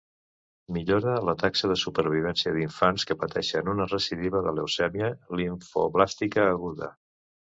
[0.75, 6.89] Millora la taxa de supervivència d'infants que pateixen una recidiva de leucèmia limfoblàstica aguda.